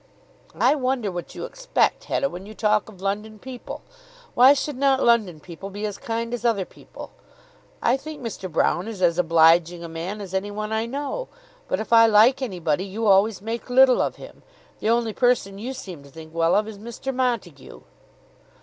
[0.59, 3.83] "I wonder what you expect, Hetta, when you talk of London people?
[4.33, 7.11] Why should not London people be as kind as other people?
[7.83, 8.51] I think Mr.
[8.51, 11.27] Broune is as obliging a man as any one I know.
[11.67, 14.41] But if I like anybody, you always make little of him.
[14.79, 17.13] The only person you seem to think well of is Mr.
[17.13, 17.81] Montague."